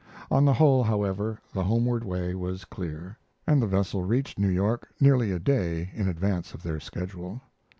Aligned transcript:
On 0.31 0.45
the 0.45 0.53
whole, 0.55 0.81
however, 0.85 1.37
the 1.53 1.65
homeward 1.65 2.03
way 2.03 2.33
was 2.33 2.65
clear, 2.65 3.19
and 3.45 3.61
the 3.61 3.67
vessel 3.67 4.01
reached 4.01 4.39
New 4.39 4.49
York 4.49 4.87
nearly 4.99 5.31
a 5.31 5.37
day 5.37 5.91
in 5.93 6.07
advance 6.09 6.55
of 6.55 6.63
their 6.63 6.79
schedule. 6.79 7.43